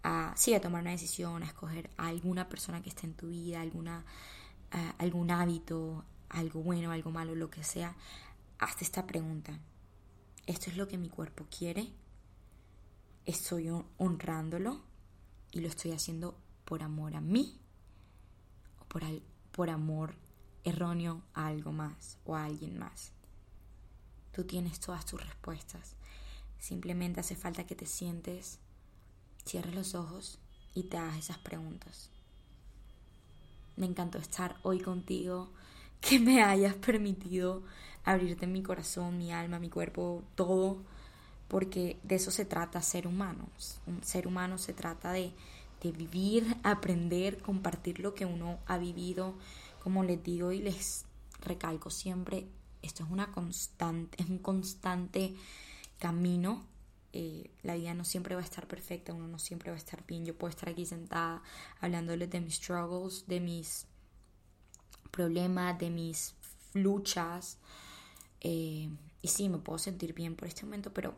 [0.02, 3.28] a, sí, a tomar una decisión, a escoger a alguna persona que esté en tu
[3.28, 4.04] vida, alguna,
[4.98, 7.94] algún hábito, algo bueno, algo malo, lo que sea,
[8.58, 9.58] hazte esta pregunta.
[10.46, 11.92] ¿Esto es lo que mi cuerpo quiere?
[13.24, 14.80] ¿Estoy honrándolo?
[15.52, 17.60] ¿Y lo estoy haciendo por amor a mí?
[18.80, 19.02] ¿O por,
[19.52, 20.16] por amor
[20.64, 23.12] erróneo a algo más o a alguien más.
[24.32, 25.94] Tú tienes todas tus respuestas.
[26.58, 28.58] Simplemente hace falta que te sientes,
[29.44, 30.38] cierres los ojos
[30.74, 32.10] y te hagas esas preguntas.
[33.76, 35.50] Me encantó estar hoy contigo,
[36.00, 37.62] que me hayas permitido
[38.04, 40.82] abrirte mi corazón, mi alma, mi cuerpo, todo,
[41.48, 43.78] porque de eso se trata ser humanos.
[43.86, 45.32] Un ser humano se trata de,
[45.80, 49.34] de vivir, aprender, compartir lo que uno ha vivido,
[49.82, 51.04] como les digo y les
[51.40, 52.46] recalco siempre,
[52.82, 55.34] esto es una constante, es un constante
[55.98, 56.64] camino.
[57.12, 60.06] Eh, la vida no siempre va a estar perfecta, uno no siempre va a estar
[60.06, 60.24] bien.
[60.24, 61.42] Yo puedo estar aquí sentada
[61.80, 63.86] hablándoles de mis struggles, de mis
[65.10, 66.34] problemas, de mis
[66.74, 67.58] luchas.
[68.40, 68.88] Eh,
[69.20, 71.14] y sí, me puedo sentir bien por este momento, pero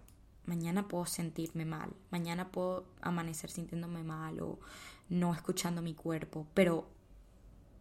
[0.47, 1.93] mañana puedo sentirme mal.
[2.11, 4.59] Mañana puedo amanecer sintiéndome mal o
[5.09, 6.47] no escuchando mi cuerpo.
[6.55, 6.89] Pero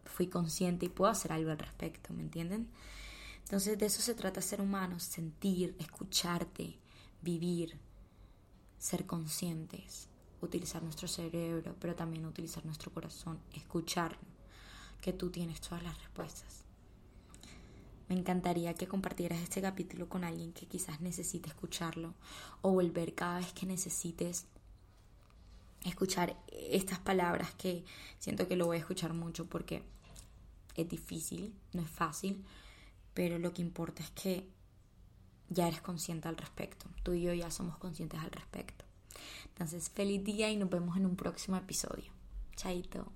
[0.05, 2.69] fui consciente y puedo hacer algo al respecto, ¿me entienden?
[3.43, 6.77] Entonces de eso se trata ser humano, sentir, escucharte,
[7.21, 7.77] vivir,
[8.83, 10.09] ser conscientes,
[10.41, 14.17] utilizar nuestro cerebro, pero también utilizar nuestro corazón, escuchar
[14.99, 16.65] que tú tienes todas las respuestas.
[18.09, 22.13] Me encantaría que compartieras este capítulo con alguien que quizás necesite escucharlo
[22.61, 24.47] o volver cada vez que necesites
[25.85, 27.85] escuchar estas palabras que
[28.19, 29.81] siento que lo voy a escuchar mucho porque
[30.75, 32.43] es difícil, no es fácil,
[33.13, 34.45] pero lo que importa es que
[35.53, 36.85] ya eres consciente al respecto.
[37.03, 38.85] Tú y yo ya somos conscientes al respecto.
[39.49, 42.11] Entonces, feliz día y nos vemos en un próximo episodio.
[42.55, 43.11] Chaito.